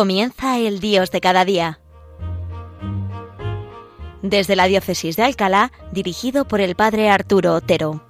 [0.00, 1.78] Comienza el Dios de cada día.
[4.22, 8.09] Desde la Diócesis de Alcalá, dirigido por el Padre Arturo Otero.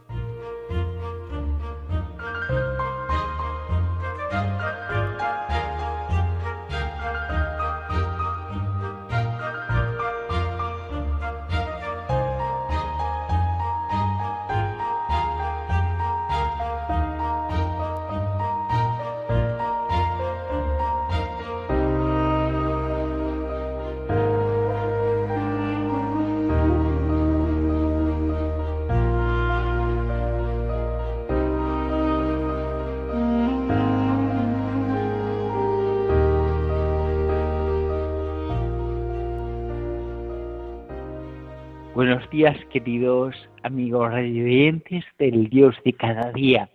[42.30, 46.70] Días, queridos amigos radiantes del Dios de cada día.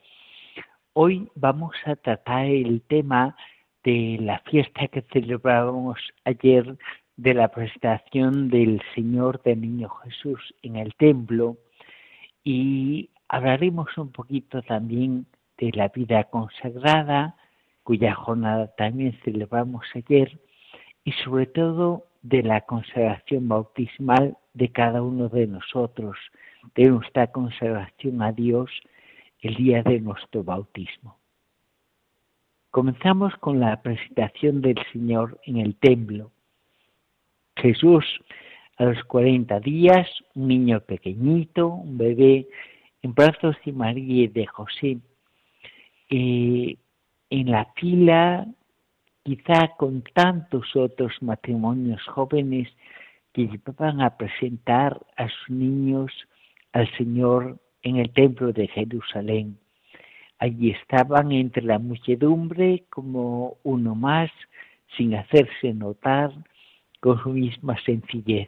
[0.92, 3.38] Hoy vamos a tratar el tema
[3.86, 6.76] de la fiesta que celebramos ayer
[7.16, 11.56] de la presentación del Señor del Niño Jesús en el templo
[12.44, 15.26] y hablaremos un poquito también
[15.58, 17.38] de la vida consagrada,
[17.84, 20.38] cuya jornada también celebramos ayer,
[21.06, 26.18] y sobre todo de la consagración bautismal de cada uno de nosotros,
[26.74, 28.72] de nuestra consagración a Dios
[29.42, 31.20] el día de nuestro bautismo.
[32.72, 36.32] Comenzamos con la presentación del Señor en el templo.
[37.56, 38.04] Jesús
[38.78, 42.48] a los 40 días, un niño pequeñito, un bebé,
[43.02, 44.98] en brazos de María y de José,
[46.10, 46.76] eh,
[47.30, 48.48] en la fila
[49.24, 52.68] quizá con tantos otros matrimonios jóvenes
[53.36, 56.10] que llevaban a presentar a sus niños
[56.72, 59.58] al Señor en el templo de Jerusalén.
[60.40, 64.32] Allí estaban entre la muchedumbre como uno más,
[64.96, 66.32] sin hacerse notar,
[67.02, 68.48] con su misma sencillez.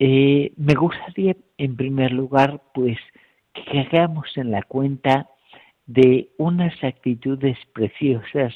[0.00, 2.98] Eh, me gustaría, en primer lugar, pues
[3.54, 5.28] que hagamos en la cuenta
[5.86, 8.54] de unas actitudes preciosas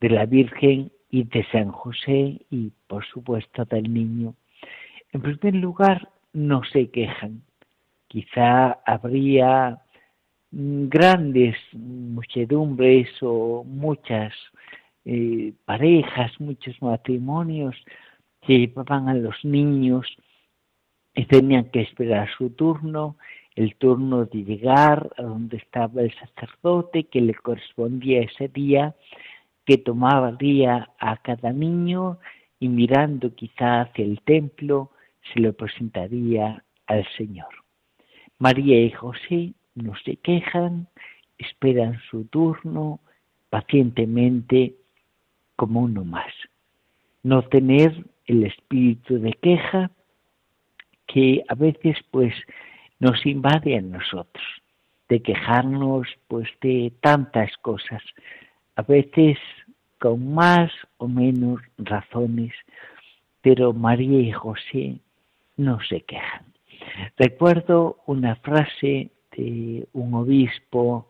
[0.00, 4.34] de la Virgen y de San José y por supuesto del niño.
[5.12, 7.42] En primer lugar, no se quejan.
[8.08, 9.80] Quizá habría
[10.50, 14.32] grandes muchedumbres o muchas
[15.04, 17.74] eh, parejas, muchos matrimonios
[18.42, 20.06] que llevaban a los niños
[21.14, 23.16] y tenían que esperar su turno,
[23.54, 28.94] el turno de llegar a donde estaba el sacerdote que le correspondía ese día
[29.66, 32.18] que tomaría a cada niño
[32.58, 34.90] y mirando quizá hacia el templo
[35.34, 37.48] se lo presentaría al Señor.
[38.38, 40.88] María y José no se quejan,
[41.36, 43.00] esperan su turno
[43.50, 44.76] pacientemente
[45.56, 46.32] como uno más.
[47.22, 49.90] No tener el espíritu de queja
[51.06, 52.34] que a veces pues
[52.98, 54.44] nos invade a nosotros,
[55.08, 58.02] de quejarnos pues de tantas cosas,
[58.76, 59.38] a veces
[59.98, 62.52] con más o menos razones,
[63.40, 64.98] pero María y José
[65.56, 66.44] no se quejan.
[67.16, 71.08] Recuerdo una frase de un obispo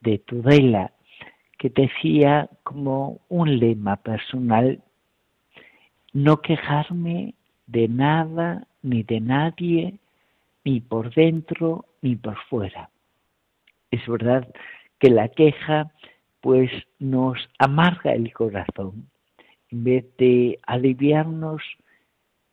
[0.00, 0.92] de Tudela
[1.58, 4.82] que decía como un lema personal,
[6.12, 7.34] no quejarme
[7.66, 9.94] de nada ni de nadie,
[10.64, 12.90] ni por dentro ni por fuera.
[13.90, 14.46] Es verdad
[14.98, 15.90] que la queja
[16.46, 16.70] pues
[17.00, 19.10] nos amarga el corazón.
[19.68, 21.60] En vez de aliviarnos,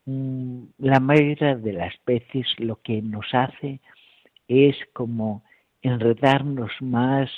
[0.06, 3.82] mm, la mayoría de las veces lo que nos hace
[4.48, 5.44] es como
[5.84, 7.30] enredarnos más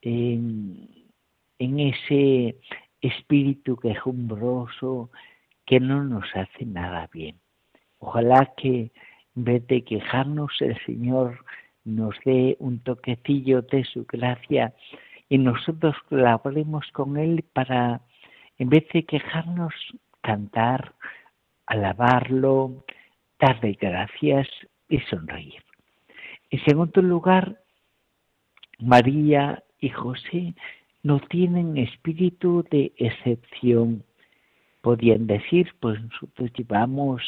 [0.00, 0.88] en,
[1.60, 2.56] ese
[3.00, 5.08] espíritu quejumbroso
[5.64, 7.36] que no nos hace nada bien.
[8.00, 8.90] Ojalá que
[9.36, 11.44] en vez de quejarnos el Señor
[11.84, 14.74] nos dé un toquecillo de su gracia
[15.32, 18.02] y nosotros colaboremos con Él para,
[18.58, 19.72] en vez de quejarnos,
[20.20, 20.92] cantar,
[21.64, 22.84] alabarlo,
[23.40, 24.46] darle gracias
[24.90, 25.62] y sonreír.
[26.50, 27.62] En segundo lugar,
[28.78, 30.52] María y José
[31.02, 34.04] no tienen espíritu de excepción.
[34.82, 37.22] Podían decir, pues nosotros llevamos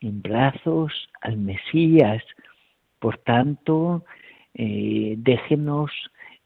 [0.00, 2.24] en brazos al Mesías,
[2.98, 4.04] por tanto,
[4.54, 5.92] eh, déjenos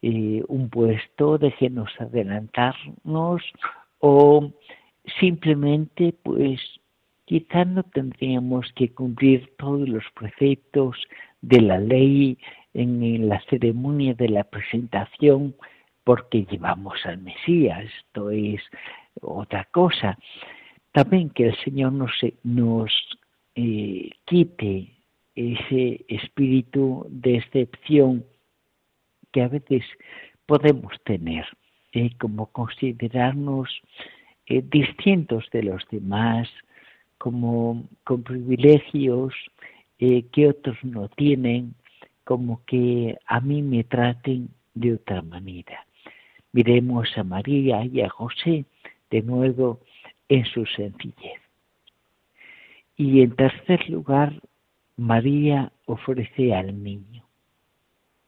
[0.02, 3.42] eh, un puesto, déjenos adelantarnos
[3.98, 4.52] o
[5.18, 6.60] simplemente pues
[7.24, 10.96] quizá no tendríamos que cumplir todos los preceptos
[11.42, 12.38] de la ley
[12.74, 15.54] en la ceremonia de la presentación
[16.04, 18.62] porque llevamos al Mesías, esto es
[19.20, 20.16] otra cosa.
[20.92, 22.12] También que el Señor nos,
[22.44, 22.90] nos
[23.54, 24.88] eh, quite
[25.34, 28.24] ese espíritu de excepción
[29.32, 29.84] que a veces
[30.46, 31.46] podemos tener,
[31.92, 33.68] eh, como considerarnos
[34.46, 36.48] eh, distintos de los demás,
[37.18, 39.34] como con privilegios
[39.98, 41.74] que otros no tienen,
[42.22, 45.84] como que a mí me traten de otra manera.
[46.52, 48.64] Miremos a María y a José
[49.10, 49.80] de nuevo
[50.28, 51.40] en su sencillez.
[52.96, 54.40] Y en tercer lugar,
[54.96, 57.24] María ofrece al niño,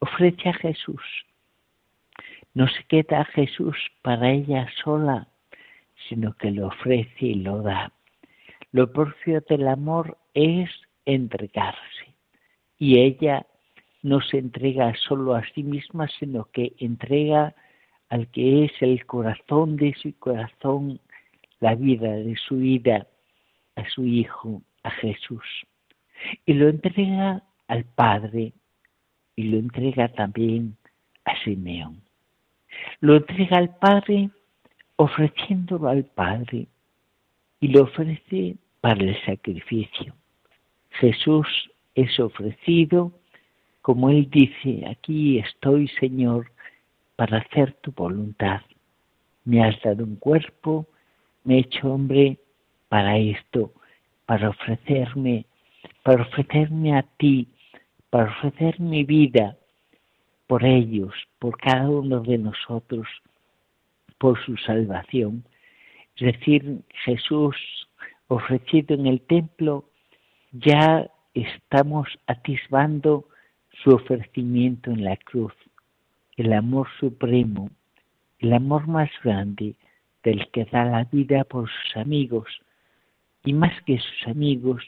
[0.01, 1.03] ofrece a Jesús.
[2.53, 5.29] No se queda a Jesús para ella sola,
[6.09, 7.93] sino que lo ofrece y lo da.
[8.73, 10.69] Lo propio del amor es
[11.05, 12.15] entregarse.
[12.79, 13.47] Y ella
[14.03, 17.55] no se entrega solo a sí misma, sino que entrega
[18.09, 21.01] al que es el corazón de su corazón,
[21.61, 23.07] la vida de su vida,
[23.77, 25.45] a su Hijo, a Jesús.
[26.47, 28.53] Y lo entrega al Padre
[29.37, 30.77] y lo entrega también
[31.25, 32.01] a Simeón.
[33.01, 34.31] Lo entrega al Padre
[34.97, 36.67] ofreciéndolo al Padre
[37.59, 40.15] y lo ofrece para el sacrificio.
[40.91, 41.47] Jesús
[41.95, 43.13] es ofrecido,
[43.81, 46.51] como Él dice, aquí estoy Señor
[47.17, 48.61] para hacer tu voluntad.
[49.45, 50.87] Me has dado un cuerpo,
[51.45, 52.39] me he hecho hombre
[52.91, 53.73] para esto,
[54.27, 55.47] para ofrecerme,
[56.03, 57.49] para ofrecerme a ti,
[58.11, 59.57] para ofrecer mi vida
[60.47, 63.07] por ellos, por cada uno de nosotros,
[64.19, 65.45] por su salvación.
[66.17, 67.57] Es decir, Jesús
[68.29, 69.85] ofrecido en el templo,
[70.53, 73.27] ya estamos atisbando
[73.83, 75.55] su ofrecimiento en la cruz
[76.41, 77.69] el amor supremo,
[78.39, 79.75] el amor más grande
[80.23, 82.49] del que da la vida por sus amigos
[83.45, 84.83] y más que sus amigos,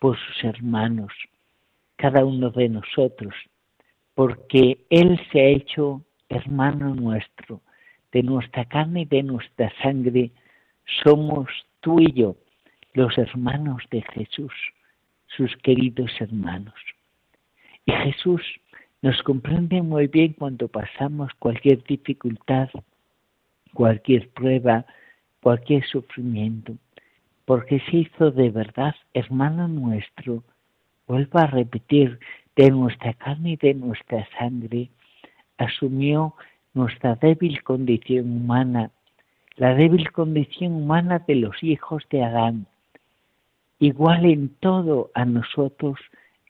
[0.00, 1.12] por sus hermanos,
[1.98, 3.34] cada uno de nosotros,
[4.14, 7.60] porque Él se ha hecho hermano nuestro,
[8.12, 10.30] de nuestra carne y de nuestra sangre,
[11.02, 11.48] somos
[11.80, 12.36] tú y yo,
[12.94, 14.52] los hermanos de Jesús,
[15.26, 16.74] sus queridos hermanos.
[17.84, 18.42] Y Jesús
[19.02, 22.68] nos comprende muy bien cuando pasamos cualquier dificultad,
[23.74, 24.86] cualquier prueba,
[25.42, 26.76] cualquier sufrimiento,
[27.44, 30.44] porque se hizo de verdad hermano nuestro,
[31.08, 32.20] vuelvo a repetir,
[32.54, 34.90] de nuestra carne y de nuestra sangre,
[35.58, 36.34] asumió
[36.74, 38.90] nuestra débil condición humana,
[39.56, 42.66] la débil condición humana de los hijos de Adán,
[43.78, 45.98] igual en todo a nosotros,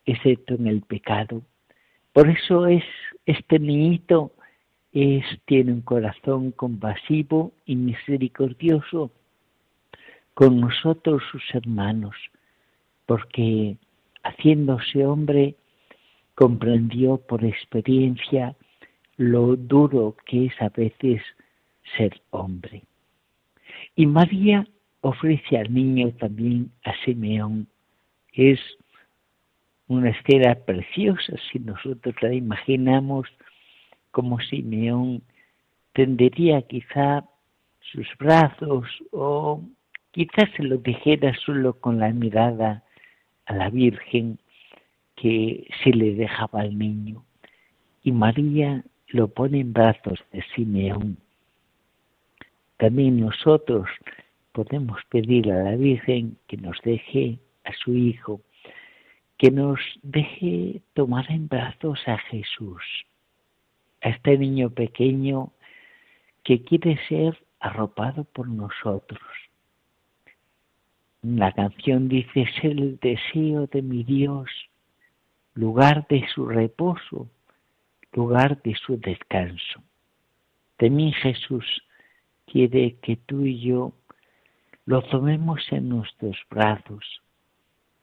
[0.07, 1.43] excepto en el pecado.
[2.13, 2.85] Por eso es
[3.27, 4.33] este niñito
[4.93, 9.11] es, tiene un corazón compasivo y misericordioso
[10.33, 12.17] con nosotros sus hermanos,
[13.05, 13.77] porque
[14.23, 15.57] haciéndose hombre
[16.35, 18.55] comprendió por experiencia
[19.17, 21.21] lo duro que es a veces
[21.97, 22.85] ser hombre.
[23.97, 24.67] Y María
[25.01, 27.67] ofrece al niño también a Simeón.
[28.33, 28.61] Es
[29.89, 33.27] una esfera preciosa si nosotros la imaginamos
[34.11, 35.23] como Simeón
[35.93, 37.25] tendería quizá
[37.81, 39.63] sus brazos o
[40.13, 42.85] quizás se lo dijera solo con la mirada
[43.49, 44.39] a la Virgen
[45.17, 47.25] que se le dejaba al niño.
[48.05, 51.19] Y María lo pone en brazos de Simeón.
[52.77, 53.89] También nosotros
[54.53, 58.41] podemos pedir a la Virgen que nos deje a su Hijo
[59.39, 62.83] que nos deje tomar en brazos a Jesús,
[64.03, 65.53] a este niño pequeño
[66.43, 69.21] que quiere ser arropado por nosotros.
[71.23, 74.49] La canción dice, es el deseo de mi Dios,
[75.55, 77.29] lugar de su reposo,
[78.13, 79.83] lugar de su descanso.
[80.79, 81.65] De mí Jesús
[82.47, 83.93] quiere que tú y yo
[84.87, 87.05] lo tomemos en nuestros brazos,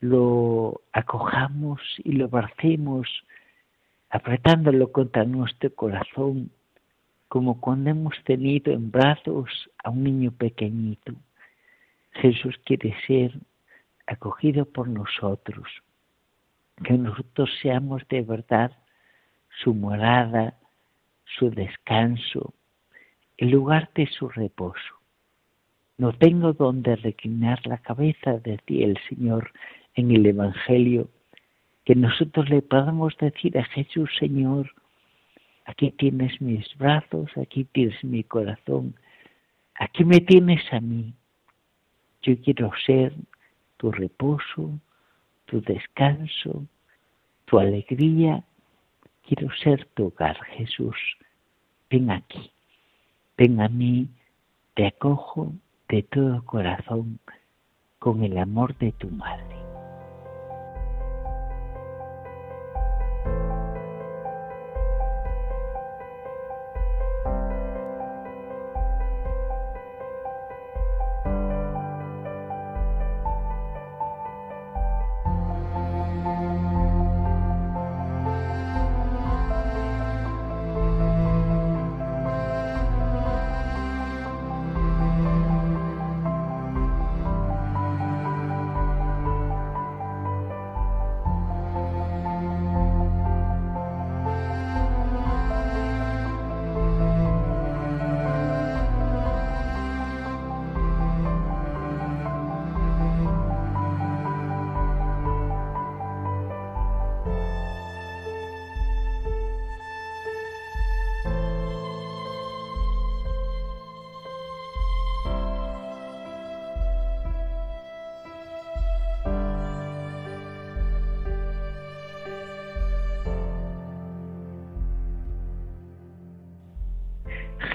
[0.02, 3.08] lo acojamos y lo abracemos,
[4.10, 6.52] apretándolo contra nuestro corazón,
[7.30, 9.50] como cuando hemos tenido en brazos
[9.82, 11.14] a un niño pequeñito.
[12.16, 13.34] Jesús quiere ser
[14.08, 15.68] acogido por nosotros,
[16.84, 18.72] que nosotros seamos de verdad
[19.64, 20.56] su morada,
[21.38, 22.54] su descanso,
[23.38, 24.96] el lugar de su reposo.
[25.98, 29.52] No tengo donde reclinar la cabeza, decía el Señor
[29.96, 31.10] en el Evangelio,
[31.86, 34.72] que nosotros le podamos decir a Jesús, Señor,
[35.66, 38.96] aquí tienes mis brazos, aquí tienes mi corazón,
[39.76, 41.14] aquí me tienes a mí.
[42.26, 43.14] Yo quiero ser
[43.78, 44.80] tu reposo,
[45.46, 46.66] tu descanso,
[47.46, 48.44] tu alegría.
[49.28, 50.98] Quiero ser tu hogar, Jesús.
[51.88, 52.52] Ven aquí,
[53.38, 54.10] ven a mí,
[54.74, 55.54] te acojo
[55.88, 57.20] de todo corazón
[58.00, 59.65] con el amor de tu madre.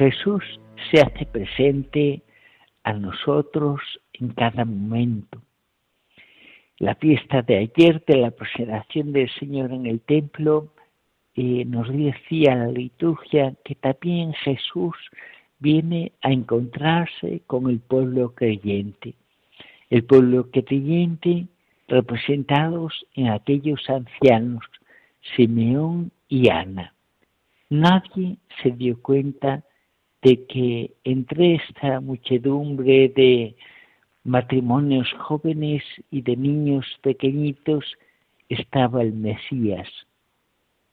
[0.01, 0.43] Jesús
[0.91, 2.23] se hace presente
[2.85, 3.83] a nosotros
[4.15, 5.43] en cada momento.
[6.79, 10.73] La fiesta de ayer de la presentación del Señor en el templo
[11.35, 14.97] eh, nos decía la liturgia que también Jesús
[15.59, 19.17] viene a encontrarse con el pueblo creyente.
[19.91, 21.45] El pueblo creyente
[21.89, 24.65] representados en aquellos ancianos,
[25.37, 26.95] Simeón y Ana.
[27.69, 29.63] Nadie se dio cuenta
[30.23, 33.57] de que entre esta muchedumbre de
[34.25, 37.85] matrimonios jóvenes y de niños pequeñitos
[38.49, 39.89] estaba el Mesías,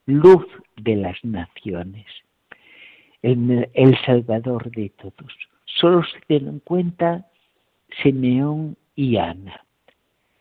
[0.06, 0.46] luz
[0.78, 2.06] de las naciones,
[3.22, 5.34] el, Salvador de todos.
[5.66, 7.28] Solo se dieron cuenta
[8.02, 9.66] Simeón y Ana,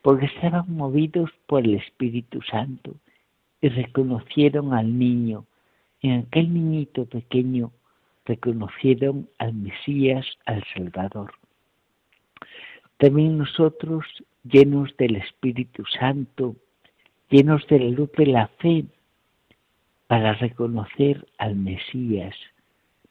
[0.02, 2.94] porque estaban movidos por el Espíritu Santo
[3.60, 5.46] y reconocieron al niño,
[6.02, 7.72] en aquel niñito pequeño
[8.26, 11.32] reconocieron al Mesías, al Salvador.
[12.98, 14.04] También nosotros,
[14.44, 16.56] llenos del Espíritu Santo,
[17.30, 18.84] llenos de la luz de la fe,
[20.06, 22.34] para reconocer al Mesías,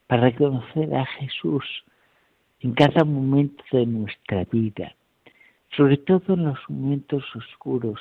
[0.06, 1.64] para reconocer a Jesús
[2.60, 4.94] en cada momento de nuestra vida,
[5.76, 8.00] sobre todo en los momentos oscuros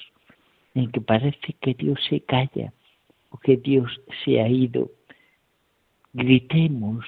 [0.75, 2.73] en que parece que Dios se calla
[3.31, 4.91] o que Dios se ha ido
[6.15, 7.05] gritemos,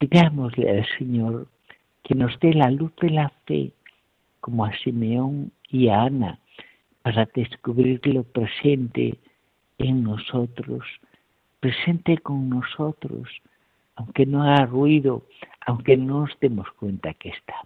[0.00, 1.48] digámosle al Señor
[2.02, 3.72] que nos dé la luz de la fe,
[4.40, 6.38] como a Simeón y a Ana,
[7.02, 9.18] para descubrir lo presente
[9.78, 10.82] en nosotros,
[11.60, 13.28] presente con nosotros,
[13.96, 15.26] aunque no haga ruido,
[15.66, 17.56] aunque no nos demos cuenta que está.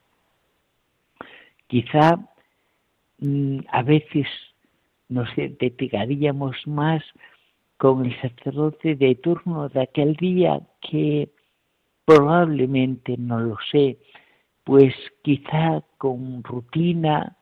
[1.69, 2.19] Quizá
[3.19, 4.27] mm, a veces
[5.09, 7.05] nos identificaríamos más
[7.81, 11.31] con el sacerdote de turno de aquel día que
[12.05, 13.97] probablemente no lo sé,
[14.65, 17.39] pues quizá con rutina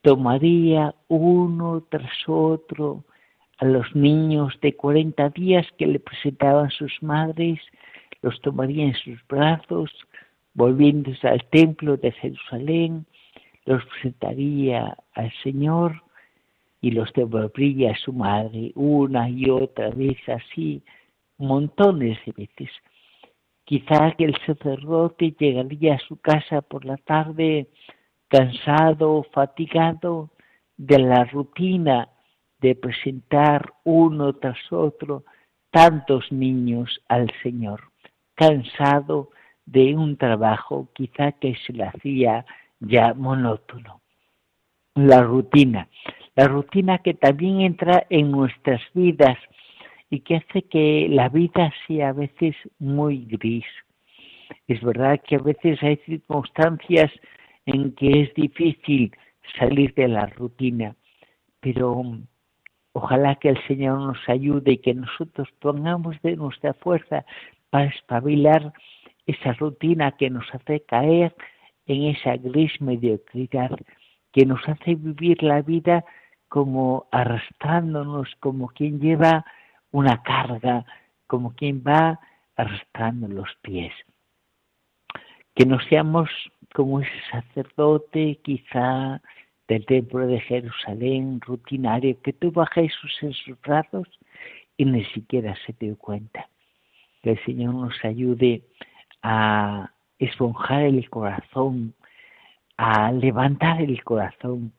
[0.00, 3.04] tomaría uno tras otro
[3.58, 7.60] a los niños de 40 días que le presentaban sus madres,
[8.22, 9.90] los tomaría en sus brazos,
[10.54, 13.04] volviéndose al templo de Jerusalén,
[13.66, 16.02] los presentaría al Señor
[16.84, 20.82] y los devolvía a su madre una y otra vez así,
[21.38, 22.70] montones de veces.
[23.64, 27.68] Quizá que el sacerdote llegaría a su casa por la tarde
[28.28, 30.28] cansado, fatigado
[30.76, 32.10] de la rutina
[32.60, 35.24] de presentar uno tras otro
[35.70, 37.80] tantos niños al Señor,
[38.34, 39.30] cansado
[39.64, 42.44] de un trabajo quizá que se le hacía
[42.78, 44.02] ya monótono.
[44.94, 45.88] La rutina
[46.36, 49.38] la rutina que también entra en nuestras vidas
[50.10, 53.64] y que hace que la vida sea a veces muy gris.
[54.68, 57.10] Es verdad que a veces hay circunstancias
[57.66, 59.12] en que es difícil
[59.58, 60.96] salir de la rutina,
[61.60, 62.02] pero
[62.92, 67.24] ojalá que el Señor nos ayude y que nosotros pongamos de nuestra fuerza
[67.70, 68.72] para espabilar
[69.26, 71.34] esa rutina que nos hace caer
[71.86, 73.70] en esa gris mediocridad,
[74.32, 76.04] que nos hace vivir la vida
[76.54, 79.44] como arrastrándonos, como quien lleva
[79.90, 80.86] una carga,
[81.26, 82.20] como quien va
[82.54, 83.92] arrastrando los pies.
[85.56, 86.30] que no seamos
[86.72, 89.20] como ese sacerdote quizá
[89.66, 94.06] del templo de Jerusalén rutinario que tuvo a Jesús en sus brazos
[94.76, 96.48] y ni siquiera se dio cuenta.
[97.24, 98.62] Que el Señor nos ayude
[99.22, 101.94] a esponjar el corazón,
[102.76, 104.72] a levantar el corazón,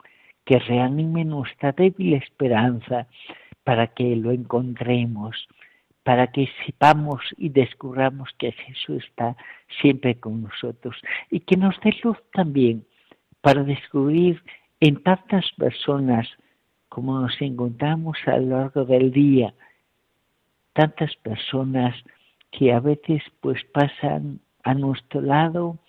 [0.46, 3.08] que reanime nuestra débil esperanza
[3.64, 5.48] para que lo encontremos,
[6.04, 9.36] para que sepamos y descubramos que Jesús está
[9.82, 10.96] siempre con nosotros
[11.32, 12.86] y que nos dé luz también
[13.42, 14.42] para descubrir
[14.80, 16.28] en tantas personas
[16.90, 19.54] como nos encontramos a lo largo del día,
[20.74, 21.96] tantas personas
[22.52, 25.80] que a veces pues pasan a nuestro lado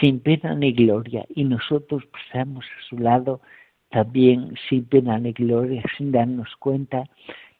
[0.00, 3.40] sin pena ni gloria y nosotros pasamos a su lado
[3.90, 7.08] también sin pena ni gloria, sin darnos cuenta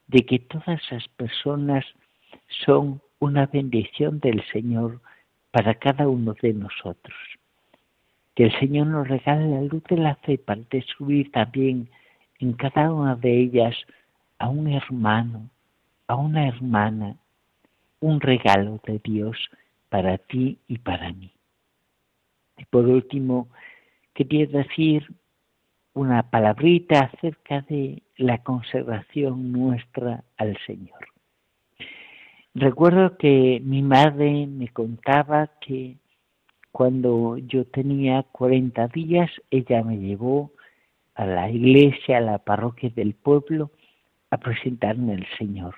[0.07, 1.85] de que todas esas personas
[2.65, 5.01] son una bendición del Señor
[5.51, 7.17] para cada uno de nosotros.
[8.35, 11.89] Que el Señor nos regale la luz de la fe para descubrir también
[12.39, 13.75] en cada una de ellas
[14.37, 15.49] a un hermano,
[16.07, 17.15] a una hermana,
[17.99, 19.49] un regalo de Dios
[19.89, 21.31] para ti y para mí.
[22.57, 23.47] Y por último,
[24.13, 25.07] quería decir
[25.97, 30.99] una palabrita acerca de la conservación nuestra al Señor.
[32.53, 35.97] Recuerdo que mi madre me contaba que
[36.71, 40.51] cuando yo tenía 40 días, ella me llevó
[41.15, 43.71] a la iglesia, a la parroquia del pueblo,
[44.29, 45.75] a presentarme al Señor.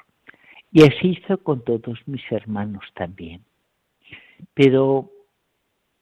[0.72, 3.42] Y así hizo con todos mis hermanos también.
[4.54, 5.10] Pero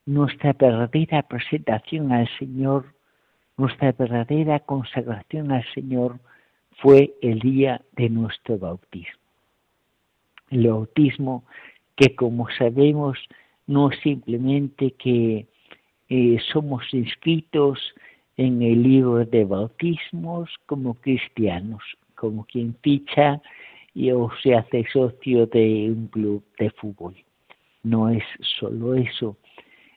[0.06, 2.97] nuestra verdadera presentación al Señor,
[3.58, 6.20] nuestra verdadera consagración al Señor
[6.78, 9.20] fue el día de nuestro bautismo.
[10.50, 11.44] El bautismo
[11.96, 13.18] que como sabemos
[13.66, 15.48] no es simplemente que
[16.10, 17.80] eh, somos inscritos
[18.38, 21.82] en el libro de bautismos como cristianos,
[22.16, 23.42] como quien ficha
[23.94, 27.16] y o se hace socio de un club de fútbol.
[27.82, 28.24] No es
[28.60, 29.36] solo eso.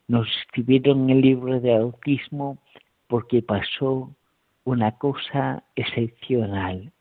[0.08, 2.58] Nos escribieron en el libro de bautismo
[3.10, 4.14] porque pasó
[4.64, 6.92] una cosa excepcional.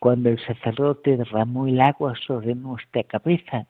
[0.00, 3.68] Cuando el sacerdote derramó el agua sobre nuestra cabeza,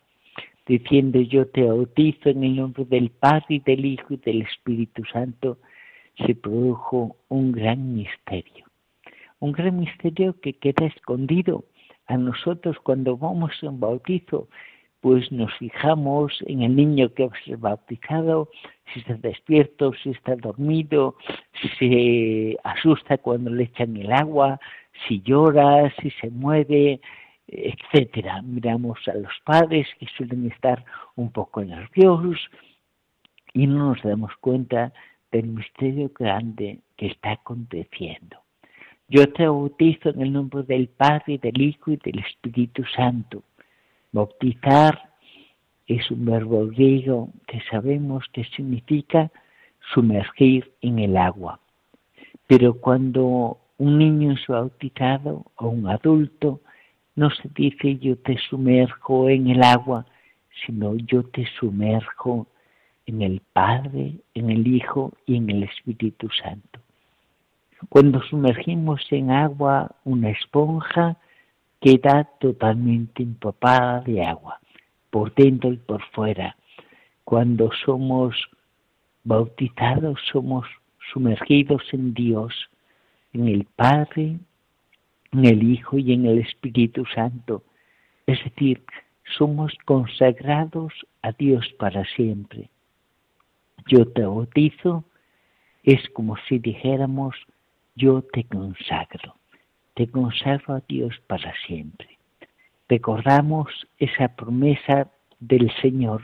[0.66, 5.04] diciendo yo te bautizo en el nombre del Padre y del Hijo y del Espíritu
[5.12, 5.58] Santo,
[6.24, 8.64] se produjo un gran misterio.
[9.38, 11.64] Un gran misterio que queda escondido
[12.06, 14.48] a nosotros cuando vamos a un bautizo,
[15.00, 18.50] pues nos fijamos en el niño que va a ser bautizado,
[18.92, 21.16] si está despierto, si está dormido,
[21.60, 24.60] si se asusta cuando le echan el agua,
[25.06, 27.00] si llora, si se mueve,
[27.48, 28.42] etcétera.
[28.42, 30.84] Miramos a los padres que suelen estar
[31.16, 32.38] un poco nerviosos
[33.54, 34.92] y no nos damos cuenta
[35.32, 38.38] del misterio grande que está aconteciendo.
[39.08, 43.42] Yo te bautizo en el nombre del Padre, del Hijo y del Espíritu Santo.
[44.12, 45.10] Bautizar
[45.86, 49.30] es un verbo griego que sabemos que significa
[49.94, 51.60] sumergir en el agua.
[52.46, 56.60] Pero cuando un niño es bautizado o un adulto,
[57.16, 60.06] no se dice yo te sumerjo en el agua,
[60.64, 62.46] sino yo te sumerjo
[63.06, 66.80] en el Padre, en el Hijo y en el Espíritu Santo.
[67.88, 71.16] Cuando sumergimos en agua una esponja,
[71.80, 74.60] queda totalmente empapada de agua,
[75.10, 76.56] por dentro y por fuera.
[77.24, 78.36] Cuando somos
[79.24, 80.66] bautizados, somos
[81.12, 82.52] sumergidos en Dios,
[83.32, 84.38] en el Padre,
[85.32, 87.64] en el Hijo y en el Espíritu Santo.
[88.26, 88.84] Es decir,
[89.38, 92.70] somos consagrados a Dios para siempre.
[93.86, 95.04] Yo te bautizo
[95.82, 97.34] es como si dijéramos
[97.94, 99.36] yo te consagro,
[100.00, 102.08] te consagro a Dios para siempre.
[102.88, 105.08] Recordamos esa promesa
[105.40, 106.22] del Señor,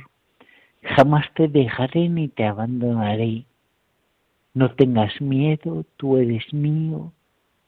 [0.82, 3.44] jamás te dejaré ni te abandonaré.
[4.54, 7.12] No tengas miedo, tú eres mío,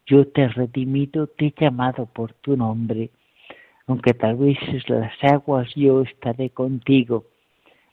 [0.06, 3.10] yo te he redimido, te he llamado por tu nombre.
[3.86, 4.56] Aunque tal vez
[4.88, 7.26] las aguas, yo estaré contigo.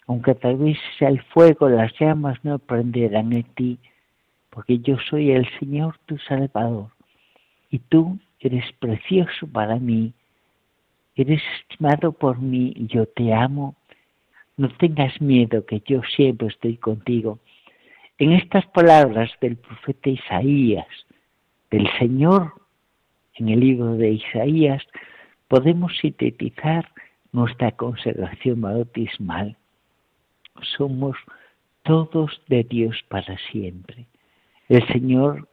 [0.08, 3.78] Aunque tal vez sea el fuego, las llamas no prenderán en ti
[4.56, 6.88] porque yo soy el Señor tu Salvador,
[7.76, 10.14] y tú eres precioso para mí,
[11.14, 13.76] eres estimado por mí, yo te amo,
[14.56, 17.40] no tengas miedo que yo siempre estoy contigo.
[18.18, 20.88] En estas palabras del profeta Isaías,
[21.70, 22.54] del Señor,
[23.34, 24.82] en el libro de Isaías,
[25.50, 26.90] podemos sintetizar
[27.34, 29.58] nuestra consagración bautismal.
[30.78, 31.18] Somos
[31.84, 34.06] todos de Dios para siempre.
[34.70, 35.50] El Señor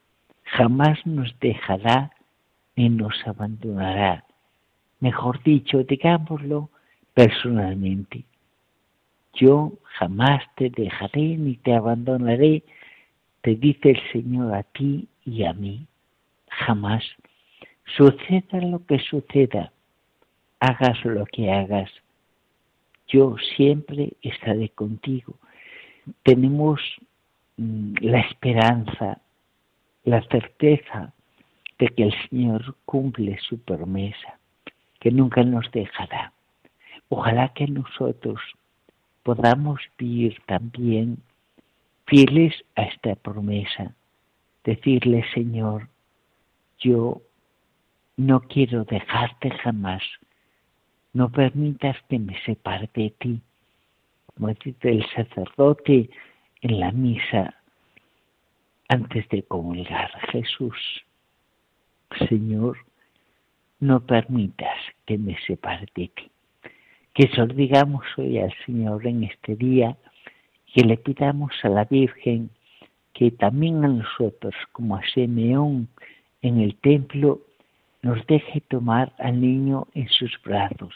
[0.57, 2.13] jamás nos dejará
[2.77, 4.25] ni nos abandonará.
[5.01, 6.71] Mejor dicho, digámoslo
[7.15, 8.25] personalmente.
[9.35, 12.63] Yo jamás te dejaré ni te abandonaré,
[13.41, 15.87] te dice el Señor a ti y a mí.
[16.49, 17.05] Jamás.
[17.97, 19.73] Suceda lo que suceda,
[20.61, 21.91] hagas lo que hagas,
[23.09, 25.35] yo siempre estaré contigo.
[26.23, 26.81] Tenemos
[27.57, 29.21] mm, la esperanza,
[30.05, 31.13] la certeza
[31.79, 34.39] de que el Señor cumple su promesa,
[35.01, 36.33] que nunca nos dejará.
[37.09, 38.41] Ojalá que nosotros
[39.23, 41.19] podamos vivir también
[42.07, 43.95] fieles a esta promesa,
[44.65, 45.89] decirle, Señor,
[46.79, 47.23] yo
[48.17, 50.03] no quiero dejarte jamás,
[51.13, 53.41] no permitas que me separe de ti.
[54.27, 56.11] Como dice el sacerdote
[56.63, 57.62] en la misa
[58.93, 60.77] antes de comulgar, Jesús,
[62.29, 62.77] Señor,
[63.81, 64.77] no permitas
[65.07, 66.31] que me separe de ti.
[67.15, 69.97] Que eso digamos hoy al Señor en este día,
[70.75, 72.51] que le pidamos a la Virgen
[73.15, 75.89] que también a nosotros, como a Simeón
[76.43, 77.41] en el templo,
[78.03, 80.95] nos deje tomar al niño en sus brazos,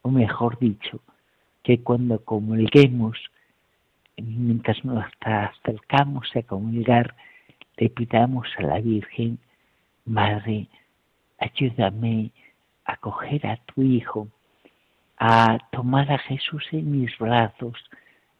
[0.00, 1.00] o mejor dicho,
[1.62, 3.18] que cuando comulguemos,
[4.22, 7.14] mientras nos acercamos a comulgar,
[7.76, 9.38] le pidamos a la Virgen,
[10.04, 10.68] Madre,
[11.38, 12.30] ayúdame
[12.84, 14.28] a coger a tu Hijo,
[15.18, 17.76] a tomar a Jesús en mis brazos,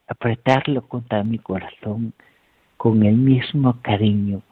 [0.06, 2.14] apretarlo contra mi corazón
[2.76, 4.42] con el mismo cariño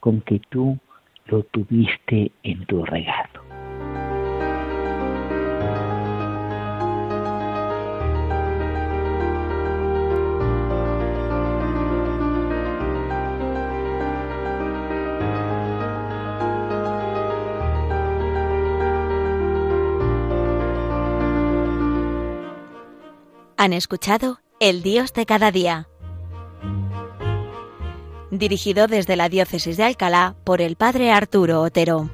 [0.00, 0.78] con que tú
[1.26, 3.43] lo tuviste en tu regalo.
[23.64, 25.88] Han escuchado El Dios de cada día
[28.30, 32.10] dirigido desde la Diócesis de Alcalá por el Padre Arturo Otero.